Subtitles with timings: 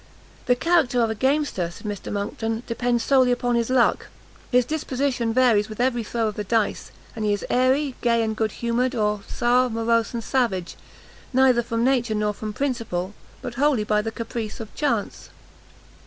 [0.47, 4.07] "The character of a gamester," said Mr Monckton, "depends solely upon his luck;
[4.51, 8.35] his disposition varies with every throw of the dice, and he is airy, gay and
[8.35, 10.75] good humoured, or sour, morose and savage,
[11.33, 15.29] neither from nature nor from principle, but wholly by the caprice of chance."